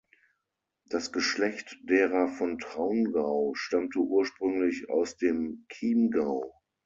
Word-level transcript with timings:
Das 0.87 1.11
Geschlecht 1.11 1.77
derer 1.83 2.27
von 2.27 2.57
Traungau 2.57 3.53
stammte 3.53 3.99
ursprünglich 3.99 4.89
aus 4.89 5.15
dem 5.15 5.67
Chiemgau. 5.71 6.55